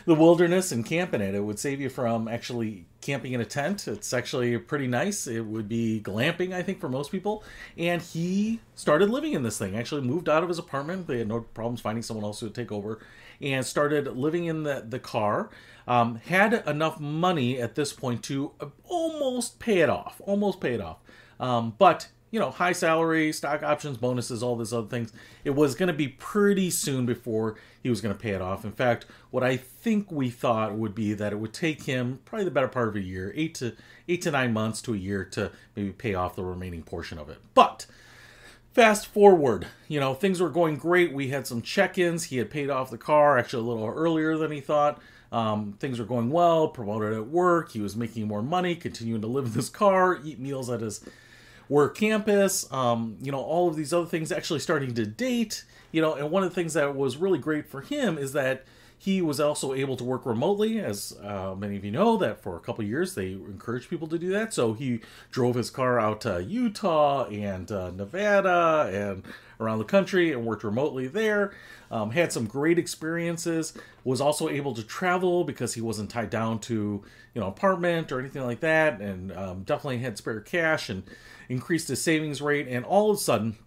the 0.04 0.14
wilderness 0.14 0.72
and 0.72 0.84
camp 0.84 1.14
in 1.14 1.22
it. 1.22 1.34
It 1.34 1.40
would 1.40 1.58
save 1.58 1.80
you 1.80 1.88
from 1.88 2.28
actually 2.28 2.84
camping 3.00 3.32
in 3.32 3.40
a 3.40 3.44
tent. 3.44 3.88
It's 3.88 4.12
actually 4.12 4.58
pretty 4.58 4.86
nice. 4.86 5.26
It 5.26 5.40
would 5.40 5.68
be 5.68 6.00
glamping, 6.04 6.52
I 6.52 6.62
think, 6.62 6.80
for 6.80 6.88
most 6.88 7.10
people. 7.10 7.42
And 7.76 8.02
he 8.02 8.60
started 8.74 9.10
living 9.10 9.32
in 9.32 9.42
this 9.42 9.58
thing. 9.58 9.76
Actually, 9.76 10.02
moved 10.02 10.28
out 10.28 10.42
of 10.42 10.48
his 10.48 10.58
apartment. 10.58 11.06
They 11.06 11.18
had 11.18 11.28
no 11.28 11.40
problems 11.40 11.80
finding 11.80 12.02
someone 12.02 12.24
else 12.24 12.42
would 12.42 12.54
take 12.54 12.72
over, 12.72 13.00
and 13.40 13.64
started 13.64 14.16
living 14.16 14.46
in 14.46 14.62
the 14.62 14.84
the 14.86 14.98
car. 14.98 15.50
Um, 15.88 16.16
had 16.16 16.62
enough 16.66 17.00
money 17.00 17.60
at 17.60 17.74
this 17.74 17.92
point 17.92 18.22
to 18.24 18.52
almost 18.84 19.58
pay 19.58 19.80
it 19.80 19.90
off. 19.90 20.20
Almost 20.24 20.60
pay 20.60 20.74
it 20.74 20.80
off. 20.80 20.98
Um, 21.40 21.74
but 21.76 22.08
you 22.30 22.38
know, 22.38 22.50
high 22.50 22.72
salary, 22.72 23.32
stock 23.32 23.62
options, 23.62 23.96
bonuses, 23.96 24.42
all 24.42 24.56
these 24.56 24.72
other 24.72 24.86
things. 24.86 25.12
It 25.42 25.50
was 25.50 25.74
going 25.74 25.88
to 25.88 25.92
be 25.92 26.08
pretty 26.08 26.70
soon 26.70 27.04
before 27.04 27.56
he 27.82 27.90
was 27.90 28.00
going 28.00 28.14
to 28.14 28.20
pay 28.20 28.30
it 28.30 28.40
off. 28.40 28.64
In 28.64 28.70
fact, 28.70 29.06
what 29.30 29.42
I 29.42 29.56
think 29.56 30.12
we 30.12 30.30
thought 30.30 30.74
would 30.74 30.94
be 30.94 31.12
that 31.14 31.32
it 31.32 31.40
would 31.40 31.52
take 31.52 31.82
him 31.82 32.20
probably 32.24 32.44
the 32.44 32.52
better 32.52 32.68
part 32.68 32.88
of 32.88 32.94
a 32.94 33.00
year, 33.00 33.32
eight 33.34 33.54
to 33.56 33.74
eight 34.08 34.22
to 34.22 34.30
nine 34.30 34.52
months 34.52 34.80
to 34.82 34.94
a 34.94 34.96
year 34.96 35.24
to 35.24 35.50
maybe 35.74 35.90
pay 35.90 36.14
off 36.14 36.36
the 36.36 36.44
remaining 36.44 36.82
portion 36.82 37.18
of 37.18 37.28
it. 37.28 37.38
But 37.54 37.86
fast 38.72 39.08
forward, 39.08 39.66
you 39.88 39.98
know, 39.98 40.14
things 40.14 40.40
were 40.40 40.50
going 40.50 40.76
great. 40.76 41.12
We 41.12 41.28
had 41.28 41.48
some 41.48 41.62
check-ins. 41.62 42.24
He 42.24 42.36
had 42.36 42.50
paid 42.50 42.70
off 42.70 42.90
the 42.90 42.98
car 42.98 43.38
actually 43.38 43.64
a 43.64 43.66
little 43.66 43.88
earlier 43.88 44.36
than 44.36 44.52
he 44.52 44.60
thought. 44.60 45.00
Um, 45.32 45.74
things 45.78 45.98
were 45.98 46.04
going 46.04 46.30
well, 46.30 46.68
promoted 46.68 47.12
at 47.12 47.26
work. 47.26 47.72
He 47.72 47.80
was 47.80 47.96
making 47.96 48.28
more 48.28 48.42
money, 48.42 48.76
continuing 48.76 49.20
to 49.20 49.28
live 49.28 49.46
in 49.46 49.52
this 49.52 49.68
car, 49.68 50.20
eat 50.24 50.38
meals 50.38 50.70
at 50.70 50.80
his 50.80 51.04
work 51.70 51.96
campus, 51.96 52.70
um, 52.72 53.16
you 53.22 53.32
know, 53.32 53.40
all 53.40 53.68
of 53.68 53.76
these 53.76 53.94
other 53.94 54.04
things, 54.04 54.30
actually 54.30 54.58
starting 54.58 54.92
to 54.92 55.06
date, 55.06 55.64
you 55.92 56.02
know, 56.02 56.14
and 56.14 56.30
one 56.30 56.42
of 56.42 56.50
the 56.50 56.54
things 56.54 56.74
that 56.74 56.94
was 56.94 57.16
really 57.16 57.38
great 57.38 57.66
for 57.66 57.80
him 57.80 58.18
is 58.18 58.32
that 58.32 58.64
he 58.98 59.22
was 59.22 59.40
also 59.40 59.72
able 59.72 59.96
to 59.96 60.04
work 60.04 60.26
remotely, 60.26 60.78
as 60.78 61.16
uh, 61.22 61.54
many 61.56 61.76
of 61.76 61.84
you 61.84 61.90
know, 61.90 62.18
that 62.18 62.42
for 62.42 62.56
a 62.56 62.60
couple 62.60 62.84
years 62.84 63.14
they 63.14 63.32
encouraged 63.32 63.88
people 63.88 64.06
to 64.08 64.18
do 64.18 64.28
that. 64.28 64.52
So 64.52 64.74
he 64.74 65.00
drove 65.30 65.54
his 65.54 65.70
car 65.70 65.98
out 65.98 66.20
to 66.22 66.42
Utah 66.42 67.24
and 67.26 67.72
uh, 67.72 67.92
Nevada 67.92 68.90
and 68.92 69.24
around 69.58 69.78
the 69.78 69.84
country 69.84 70.32
and 70.32 70.44
worked 70.44 70.64
remotely 70.64 71.06
there. 71.06 71.54
Um, 71.90 72.10
had 72.10 72.30
some 72.30 72.46
great 72.46 72.78
experiences. 72.78 73.72
Was 74.04 74.20
also 74.20 74.48
able 74.48 74.74
to 74.74 74.82
travel 74.82 75.44
because 75.44 75.74
he 75.74 75.80
wasn't 75.80 76.10
tied 76.10 76.30
down 76.30 76.58
to 76.60 77.02
you 77.34 77.40
know 77.40 77.48
apartment 77.48 78.12
or 78.12 78.20
anything 78.20 78.42
like 78.42 78.60
that, 78.60 79.00
and 79.00 79.32
um, 79.32 79.62
definitely 79.62 79.98
had 79.98 80.18
spare 80.18 80.40
cash 80.40 80.90
and 80.90 81.04
increased 81.50 81.88
his 81.88 82.02
savings 82.02 82.40
rate. 82.40 82.66
And 82.68 82.84
all 82.86 83.10
of 83.10 83.18
a 83.18 83.20
sudden, 83.20 83.58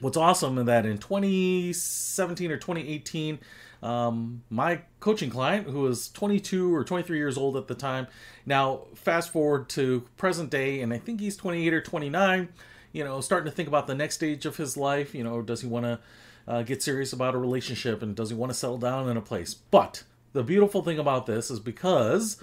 what's 0.00 0.16
awesome 0.16 0.58
is 0.58 0.66
that 0.66 0.86
in 0.86 0.98
2017 0.98 2.52
or 2.52 2.56
2018 2.56 3.40
um, 3.84 4.42
my 4.48 4.80
coaching 4.98 5.28
client, 5.28 5.68
who 5.68 5.80
was 5.80 6.08
22 6.08 6.74
or 6.74 6.84
23 6.84 7.18
years 7.18 7.36
old 7.36 7.54
at 7.54 7.68
the 7.68 7.74
time, 7.74 8.06
now 8.46 8.84
fast 8.94 9.30
forward 9.30 9.68
to 9.70 10.04
present 10.16 10.48
day, 10.48 10.80
and 10.80 10.92
I 10.92 10.96
think 10.96 11.20
he's 11.20 11.36
28 11.36 11.74
or 11.74 11.80
29. 11.82 12.48
You 12.92 13.04
know, 13.04 13.20
starting 13.20 13.50
to 13.50 13.54
think 13.54 13.68
about 13.68 13.86
the 13.86 13.94
next 13.94 14.14
stage 14.14 14.46
of 14.46 14.56
his 14.56 14.78
life. 14.78 15.14
You 15.14 15.22
know, 15.22 15.42
does 15.42 15.60
he 15.60 15.66
want 15.66 15.84
to 15.84 16.00
uh, 16.48 16.62
get 16.62 16.82
serious 16.82 17.12
about 17.12 17.34
a 17.34 17.38
relationship, 17.38 18.02
and 18.02 18.16
does 18.16 18.30
he 18.30 18.34
want 18.34 18.50
to 18.50 18.58
settle 18.58 18.78
down 18.78 19.10
in 19.10 19.18
a 19.18 19.20
place? 19.20 19.52
But 19.52 20.04
the 20.32 20.42
beautiful 20.42 20.82
thing 20.82 20.98
about 20.98 21.26
this 21.26 21.50
is 21.50 21.60
because 21.60 22.42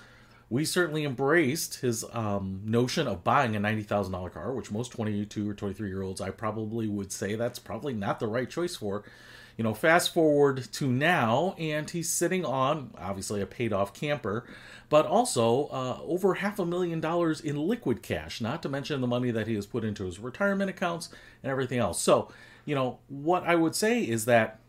we 0.52 0.66
certainly 0.66 1.06
embraced 1.06 1.80
his 1.80 2.06
um, 2.12 2.62
notion 2.66 3.08
of 3.08 3.24
buying 3.24 3.56
a 3.56 3.60
$90,000 3.60 4.34
car, 4.34 4.54
which 4.54 4.70
most 4.70 4.92
22 4.92 5.50
or 5.50 5.54
23 5.54 5.88
year 5.90 6.02
olds 6.04 6.22
I 6.22 6.30
probably 6.30 6.88
would 6.88 7.12
say 7.12 7.36
that's 7.36 7.58
probably 7.58 7.94
not 7.94 8.20
the 8.20 8.28
right 8.28 8.50
choice 8.50 8.76
for 8.76 9.04
you 9.58 9.64
know, 9.64 9.74
fast 9.74 10.14
forward 10.14 10.68
to 10.72 10.88
now, 10.88 11.54
and 11.60 11.88
he's 11.90 12.10
sitting 12.10 12.44
on 12.44 12.92
obviously 12.98 13.42
a 13.42 13.46
paid 13.46 13.74
off 13.74 13.94
camper, 13.94 14.48
but 14.90 15.06
also 15.06 15.68
uh, 15.68 16.00
over 16.04 16.36
half 16.36 16.58
a 16.58 16.66
million 16.66 17.00
dollars 17.00 17.42
in 17.42 17.56
liquid 17.58 18.02
cash, 18.02 18.42
not 18.42 18.64
to 18.64 18.70
mention 18.70 19.02
the 19.02 19.08
money 19.08 19.30
that 19.30 19.48
he 19.48 19.56
has 19.56 19.66
put 19.66 19.84
into 19.84 20.06
his 20.06 20.18
retirement 20.18 20.70
accounts 20.70 21.10
and 21.44 21.52
everything 21.52 21.80
else. 21.80 22.02
So, 22.02 22.32
you 22.66 22.74
know, 22.76 23.00
what 23.08 23.44
I 23.44 23.56
would 23.56 23.76
say 23.76 24.02
is 24.02 24.26
that 24.26 24.61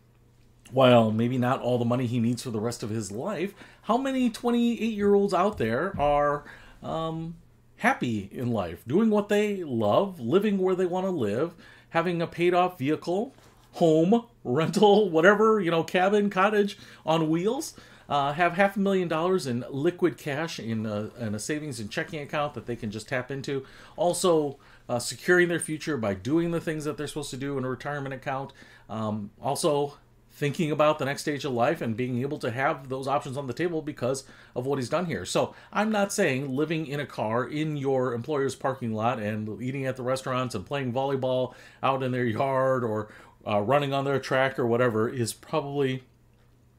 while 0.73 1.11
maybe 1.11 1.37
not 1.37 1.61
all 1.61 1.77
the 1.77 1.85
money 1.85 2.07
he 2.07 2.19
needs 2.19 2.43
for 2.43 2.49
the 2.51 2.59
rest 2.59 2.83
of 2.83 2.89
his 2.89 3.11
life, 3.11 3.53
how 3.83 3.97
many 3.97 4.29
28 4.29 4.81
year 4.93 5.13
olds 5.13 5.33
out 5.33 5.57
there 5.57 5.93
are 5.99 6.43
um, 6.81 7.35
happy 7.77 8.29
in 8.31 8.51
life, 8.51 8.83
doing 8.87 9.09
what 9.09 9.29
they 9.29 9.63
love, 9.63 10.19
living 10.19 10.57
where 10.57 10.75
they 10.75 10.85
want 10.85 11.05
to 11.05 11.11
live, 11.11 11.53
having 11.89 12.21
a 12.21 12.27
paid 12.27 12.53
off 12.53 12.77
vehicle, 12.79 13.33
home, 13.73 14.25
rental, 14.43 15.09
whatever, 15.09 15.59
you 15.59 15.71
know, 15.71 15.83
cabin, 15.83 16.29
cottage 16.29 16.77
on 17.05 17.29
wheels. 17.29 17.75
uh, 18.09 18.33
have 18.33 18.53
half 18.53 18.75
a 18.75 18.79
million 18.79 19.07
dollars 19.07 19.47
in 19.47 19.63
liquid 19.69 20.17
cash 20.17 20.59
in 20.59 20.85
a, 20.85 21.09
in 21.19 21.33
a 21.35 21.39
savings 21.39 21.79
and 21.79 21.89
checking 21.89 22.19
account 22.21 22.53
that 22.53 22.65
they 22.65 22.75
can 22.75 22.91
just 22.91 23.07
tap 23.07 23.31
into. 23.31 23.65
Also, 23.95 24.57
uh, 24.89 24.99
securing 24.99 25.47
their 25.47 25.59
future 25.59 25.95
by 25.97 26.13
doing 26.13 26.51
the 26.51 26.59
things 26.59 26.83
that 26.83 26.97
they're 26.97 27.07
supposed 27.07 27.29
to 27.29 27.37
do 27.37 27.57
in 27.57 27.63
a 27.63 27.69
retirement 27.69 28.13
account. 28.13 28.51
Um, 28.89 29.31
also, 29.41 29.97
thinking 30.35 30.71
about 30.71 30.97
the 30.97 31.05
next 31.05 31.21
stage 31.21 31.45
of 31.45 31.53
life 31.53 31.79
and 31.79 31.95
being 31.95 32.19
able 32.21 32.39
to 32.39 32.49
have 32.49 32.89
those 32.89 33.07
options 33.07 33.37
on 33.37 33.45
the 33.45 33.53
table 33.53 33.83
because 33.83 34.23
of 34.55 34.65
what 34.65 34.79
he's 34.79 34.89
done 34.89 35.05
here. 35.05 35.25
So 35.25 35.53
I'm 35.71 35.91
not 35.91 36.11
saying 36.11 36.49
living 36.49 36.87
in 36.87 36.99
a 36.99 37.05
car 37.05 37.45
in 37.45 37.77
your 37.77 38.13
employer's 38.13 38.55
parking 38.55 38.93
lot 38.93 39.19
and 39.19 39.61
eating 39.61 39.85
at 39.85 39.95
the 39.95 40.01
restaurants 40.01 40.55
and 40.55 40.65
playing 40.65 40.91
volleyball 40.91 41.53
out 41.83 42.01
in 42.01 42.11
their 42.11 42.25
yard 42.25 42.83
or 42.83 43.09
uh, 43.47 43.61
running 43.61 43.93
on 43.93 44.05
their 44.05 44.19
track 44.19 44.57
or 44.57 44.65
whatever 44.65 45.07
is 45.07 45.33
probably 45.33 46.03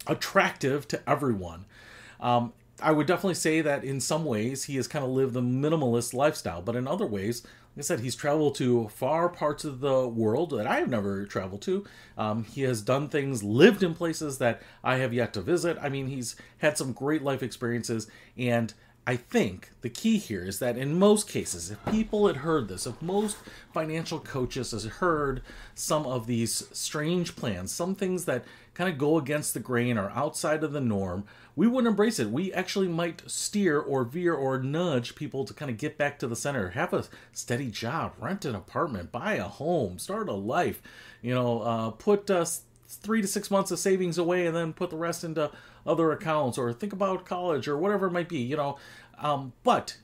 attractive 0.09 0.89
to 0.89 1.09
everyone. 1.09 1.65
Um, 2.21 2.53
I 2.83 2.91
would 2.91 3.07
definitely 3.07 3.35
say 3.35 3.61
that 3.61 3.85
in 3.85 4.01
some 4.01 4.25
ways 4.25 4.65
he 4.65 4.75
has 4.77 4.89
kind 4.89 5.05
of 5.05 5.13
lived 5.13 5.33
the 5.33 5.41
minimalist 5.41 6.13
lifestyle, 6.13 6.61
but 6.61 6.75
in 6.75 6.89
other 6.89 7.07
ways, 7.07 7.47
I 7.77 7.81
said, 7.81 8.01
he's 8.01 8.15
traveled 8.15 8.55
to 8.57 8.89
far 8.89 9.29
parts 9.29 9.65
of 9.65 9.81
the 9.81 10.07
world 10.07 10.51
that 10.51 10.67
I 10.67 10.77
have 10.77 10.89
never 10.89 11.27
traveled 11.27 11.63
to. 11.63 11.85
Um, 12.17 12.45
he 12.45 12.63
has 12.63 12.83
done 12.83 13.09
things, 13.09 13.43
lived 13.43 13.83
in 13.83 13.95
places 13.95 14.39
that 14.39 14.63
I 14.85 14.97
have 14.97 15.13
yet 15.13 15.33
to 15.35 15.41
visit. 15.41 15.77
I 15.83 15.89
mean, 15.89 16.07
he's 16.07 16.37
had 16.59 16.79
some 16.79 16.93
great 16.93 17.23
life 17.23 17.43
experiences, 17.43 18.09
and 18.37 18.73
I 19.07 19.17
think 19.17 19.71
the 19.83 19.91
key 19.91 20.17
here 20.17 20.43
is 20.43 20.61
that 20.61 20.79
in 20.79 20.99
most 20.99 21.29
cases, 21.29 21.71
if 21.71 21.85
people 21.93 22.27
had 22.27 22.39
heard 22.39 22.69
this, 22.69 22.87
if 22.87 23.03
most 23.03 23.37
financial 23.73 24.19
coaches 24.19 24.71
has 24.71 24.85
heard 24.85 25.43
some 25.75 26.07
of 26.07 26.27
these 26.27 26.67
strange 26.73 27.37
plans, 27.37 27.71
some 27.71 27.95
things 27.95 28.25
that 28.25 28.45
kind 28.73 28.91
of 28.91 28.97
go 28.99 29.19
against 29.19 29.53
the 29.53 29.61
grain 29.61 29.99
or 29.99 30.11
outside 30.11 30.65
of 30.65 30.73
the 30.73 30.81
norm, 30.81 31.25
we 31.55 31.67
wouldn't 31.67 31.91
embrace 31.91 32.19
it. 32.19 32.31
We 32.31 32.51
actually 32.55 32.89
might 32.89 33.23
steer 33.31 33.79
or 33.79 34.05
veer 34.05 34.33
or 34.33 34.59
nudge 34.63 35.15
people 35.15 35.45
to 35.45 35.53
kind 35.53 35.71
of 35.71 35.77
get 35.77 35.99
back 35.99 36.19
to 36.21 36.27
the 36.27 36.35
center, 36.35 36.71
have 36.71 36.95
a 36.95 37.05
steady 37.33 37.71
job, 37.71 38.15
rent 38.19 38.47
an 38.47 38.55
apartment, 38.55 39.13
buy 39.13 39.35
a 39.35 39.45
home, 39.45 39.99
start 39.99 40.31
a 40.31 40.33
life, 40.33 40.81
you 41.21 41.35
know, 41.35 41.61
uh, 41.61 41.91
put 41.91 42.31
uh, 42.31 42.47
three 42.89 43.21
to 43.21 43.29
six 43.29 43.51
months 43.51 43.71
of 43.71 43.79
savings 43.79 44.19
away 44.19 44.47
and 44.47 44.57
then 44.57 44.73
put 44.73 44.91
the 44.91 44.97
rest 44.97 45.25
into 45.25 45.51
other 45.87 46.13
accounts 46.13 46.59
or 46.59 46.73
think 46.73 46.93
about 46.93 47.25
college 47.25 47.69
or 47.69 47.77
whatever 47.77 48.07
it 48.07 48.13
might 48.13 48.29
be, 48.29 48.39
you 48.39 48.57
know. 48.57 48.77
Um, 49.19 49.53
but 49.63 49.99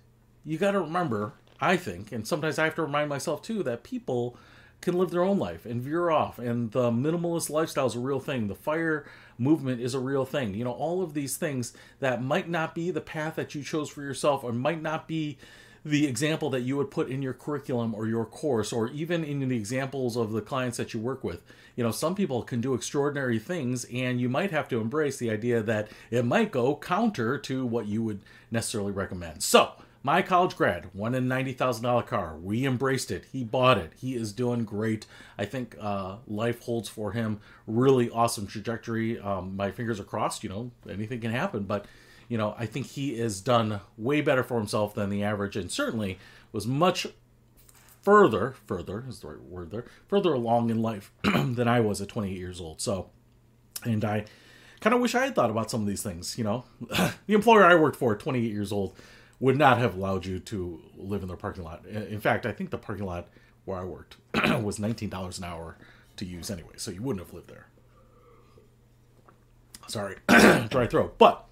you 0.45 0.59
got 0.59 0.73
to 0.73 0.81
remember, 0.81 1.33
I 1.61 1.77
think, 1.77 2.13
and 2.13 2.27
sometimes 2.27 2.59
I 2.59 2.65
have 2.65 2.75
to 2.77 2.83
remind 2.83 3.09
myself 3.09 3.43
too, 3.43 3.63
that 3.65 3.83
people 3.83 4.37
can 4.81 4.95
live 4.95 5.11
their 5.11 5.23
own 5.23 5.39
life 5.39 5.67
and 5.67 5.83
veer 5.83 6.11
off. 6.11 6.39
And 6.39 6.71
the 6.73 6.91
minimalist 6.91 7.51
lifestyle 7.51 7.87
is 7.87 7.95
a 7.95 8.01
real 8.01 8.21
thing. 8.21 8.49
The 8.49 8.55
fire 8.55 9.07
movement 9.39 9.81
is 9.81 9.95
a 9.95 10.01
real 10.01 10.25
thing. 10.25 10.55
You 10.55 10.65
know, 10.65 10.73
all 10.73 11.03
of 11.03 11.15
these 11.15 11.37
things 11.37 11.75
that 11.99 12.23
might 12.23 12.49
not 12.49 12.75
be 12.75 12.91
the 12.91 13.01
path 13.01 13.37
that 13.37 13.55
you 13.55 13.63
chose 13.63 13.91
for 13.91 14.03
yourself 14.03 14.43
or 14.43 14.53
might 14.53 14.81
not 14.81 15.07
be 15.07 15.39
the 15.85 16.07
example 16.07 16.51
that 16.51 16.61
you 16.61 16.77
would 16.77 16.91
put 16.91 17.09
in 17.09 17.23
your 17.23 17.33
curriculum 17.33 17.95
or 17.95 18.07
your 18.07 18.27
course 18.27 18.73
or 18.73 18.89
even 18.89 19.25
in 19.25 19.47
the 19.49 19.57
examples 19.57 20.17
of 20.17 20.33
the 20.33 20.43
clients 20.43 20.77
that 20.77 20.93
you 20.93 21.01
work 21.01 21.25
with 21.25 21.43
you 21.75 21.83
know 21.83 21.91
some 21.91 22.15
people 22.15 22.43
can 22.43 22.61
do 22.61 22.75
extraordinary 22.75 23.39
things 23.39 23.85
and 23.87 24.21
you 24.21 24.29
might 24.29 24.51
have 24.51 24.69
to 24.69 24.81
embrace 24.81 25.17
the 25.17 25.31
idea 25.31 25.63
that 25.63 25.89
it 26.11 26.25
might 26.25 26.51
go 26.51 26.77
counter 26.77 27.39
to 27.39 27.65
what 27.65 27.87
you 27.87 28.03
would 28.03 28.21
necessarily 28.51 28.93
recommend 28.93 29.43
so 29.43 29.73
my 30.03 30.23
college 30.23 30.57
grad 30.57 30.87
won 30.95 31.15
a 31.15 31.21
$90,000 31.21 32.07
car. 32.07 32.35
We 32.37 32.65
embraced 32.65 33.11
it. 33.11 33.27
He 33.31 33.45
bought 33.45 33.77
it. 33.77 33.93
He 33.99 34.15
is 34.15 34.33
doing 34.33 34.65
great. 34.65 35.05
I 35.37 35.45
think 35.45 35.77
uh, 35.79 36.17
life 36.27 36.63
holds 36.63 36.89
for 36.89 37.13
him 37.13 37.41
really 37.67 38.09
awesome 38.09 38.47
trajectory. 38.47 39.21
Um, 39.21 39.57
my 39.57 39.71
fingers 39.71 40.01
are 40.01 40.05
crossed. 40.05 40.43
You 40.43 40.49
know, 40.49 40.71
anything 40.89 41.21
can 41.21 41.33
happen. 41.33 41.65
But 41.65 41.85
you 42.31 42.39
know, 42.39 42.55
I 42.57 42.65
think 42.65 42.87
he 42.87 43.19
has 43.19 43.41
done 43.41 43.81
way 43.99 44.21
better 44.21 44.45
for 44.45 44.57
himself 44.57 44.95
than 44.95 45.11
the 45.11 45.25
average, 45.25 45.57
and 45.57 45.69
certainly 45.69 46.17
was 46.53 46.65
much 46.65 47.09
further, 48.03 48.55
further 48.69 49.05
is 49.09 49.19
the 49.19 49.27
right 49.27 49.43
word 49.43 49.73
there, 49.73 49.85
further 50.07 50.33
along 50.33 50.71
in 50.71 50.81
life 50.81 51.11
than 51.25 51.67
I 51.67 51.81
was 51.81 52.01
at 52.01 52.09
28 52.09 52.39
years 52.39 52.61
old. 52.61 52.81
So, 52.81 53.11
and 53.85 54.05
I 54.05 54.27
kind 54.79 54.95
of 54.95 55.01
wish 55.01 55.17
I 55.17 55.25
had 55.25 55.35
thought 55.35 55.51
about 55.51 55.73
some 55.73 55.81
of 55.81 55.89
these 55.89 56.05
things. 56.05 56.39
You 56.39 56.45
know, 56.45 56.65
the 57.27 57.35
employer 57.35 57.65
I 57.65 57.75
worked 57.75 57.97
for, 57.97 58.15
28 58.15 58.49
years 58.49 58.71
old, 58.71 58.95
would 59.41 59.59
not 59.59 59.79
have 59.79 59.97
allowed 59.97 60.25
you 60.25 60.39
to 60.39 60.81
live 60.97 61.23
in 61.23 61.29
their 61.29 61.37
parking 61.37 61.65
lot. 61.65 61.85
In 61.85 62.21
fact, 62.21 62.47
I 62.47 62.53
think 62.53 62.71
the 62.71 62.79
parking 62.79 63.07
lot 63.07 63.27
where 63.65 63.81
I 63.81 63.85
worked 63.85 64.19
was 64.63 64.79
$19 64.79 65.39
an 65.39 65.45
hour 65.45 65.77
to 66.15 66.25
use 66.25 66.49
anyway, 66.49 66.75
so 66.77 66.93
you 66.93 67.03
wouldn't 67.03 67.27
have 67.27 67.35
lived 67.35 67.51
there. 67.51 67.67
Sorry, 69.89 70.15
dry 70.69 70.87
throat. 70.87 71.17
But 71.19 71.45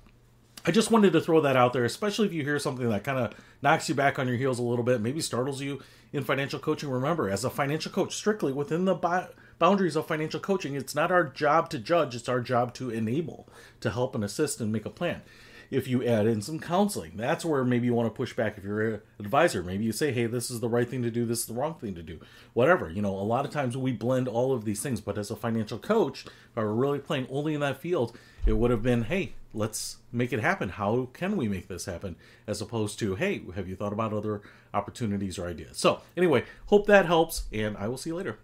I 0.65 0.71
just 0.71 0.91
wanted 0.91 1.13
to 1.13 1.21
throw 1.21 1.41
that 1.41 1.57
out 1.57 1.73
there, 1.73 1.85
especially 1.85 2.27
if 2.27 2.33
you 2.33 2.43
hear 2.43 2.59
something 2.59 2.89
that 2.89 3.05
kind 3.05 3.19
of 3.19 3.35
knocks 3.63 3.89
you 3.89 3.95
back 3.95 4.19
on 4.19 4.29
your 4.29 4.37
heels 4.37 4.59
a 4.59 4.63
little 4.63 4.85
bit, 4.85 5.01
maybe 5.01 5.21
startles 5.21 5.63
you 5.63 5.81
in 6.13 6.25
financial 6.25 6.59
coaching. 6.59 6.91
Remember, 6.91 7.31
as 7.31 7.45
a 7.45 7.51
financial 7.51 7.93
coach, 7.93 8.15
strictly 8.15 8.53
within 8.53 8.85
the 8.85 8.95
bi- 8.95 9.29
boundaries 9.59 9.97
of 9.97 10.07
financial 10.07 10.41
coaching, 10.41 10.75
it's 10.75 10.95
not 10.95 11.11
our 11.11 11.25
job 11.25 11.71
to 11.71 11.79
judge, 11.79 12.15
it's 12.15 12.29
our 12.29 12.41
job 12.41 12.75
to 12.75 12.91
enable, 12.91 13.49
to 13.81 13.91
help 13.91 14.15
and 14.15 14.25
assist 14.25 14.61
and 14.61 14.73
make 14.73 14.85
a 14.85 14.91
plan 14.91 15.23
if 15.71 15.87
you 15.87 16.05
add 16.05 16.27
in 16.27 16.41
some 16.41 16.59
counseling. 16.59 17.13
That's 17.15 17.45
where 17.45 17.65
maybe 17.65 17.87
you 17.87 17.95
want 17.95 18.07
to 18.07 18.17
push 18.17 18.35
back 18.35 18.57
if 18.57 18.65
you're 18.65 18.95
an 18.95 19.01
advisor. 19.19 19.63
Maybe 19.63 19.85
you 19.85 19.93
say, 19.93 20.13
hey, 20.13 20.27
this 20.27 20.51
is 20.51 20.61
the 20.61 20.69
right 20.69 20.89
thing 20.89 21.03
to 21.03 21.11
do, 21.11 21.27
this 21.27 21.41
is 21.41 21.47
the 21.47 21.55
wrong 21.55 21.75
thing 21.75 21.95
to 21.95 22.03
do. 22.03 22.21
Whatever. 22.55 22.91
You 22.91 23.03
know, 23.03 23.15
a 23.15 23.21
lot 23.21 23.45
of 23.45 23.51
times 23.51 23.77
we 23.77 23.93
blend 23.93 24.29
all 24.29 24.53
of 24.53 24.65
these 24.65 24.83
things, 24.83 25.01
but 25.01 25.19
as 25.19 25.31
a 25.31 25.37
financial 25.37 25.79
coach, 25.79 26.25
if 26.25 26.57
I 26.57 26.63
were 26.63 26.75
really 26.75 26.99
playing 26.99 27.27
only 27.31 27.55
in 27.55 27.61
that 27.61 27.81
field, 27.81 28.17
it 28.47 28.55
would 28.55 28.71
have 28.71 28.83
been, 28.83 29.05
hey, 29.05 29.35
let's 29.53 29.99
make 30.13 30.33
it 30.33 30.41
happen. 30.41 30.71
How 30.71 31.09
can 31.13 31.37
we 31.37 31.49
make 31.49 31.69
this 31.69 31.87
happen? 31.87 32.17
As 32.47 32.61
opposed 32.61 32.99
to, 33.01 33.15
hey, 33.15 33.43
have 33.55 33.69
you 33.69 33.77
thought 33.77 33.93
about 33.93 34.13
other 34.13 34.43
opportunities 34.75 35.39
or 35.39 35.47
ideas? 35.47 35.79
So, 35.79 36.03
anyway, 36.17 36.45
hope 36.67 36.87
that 36.87 37.07
helps, 37.07 37.45
and 37.53 37.77
I 37.77 37.89
will 37.89 37.99
see 37.99 38.11
you 38.11 38.17
later. 38.17 38.39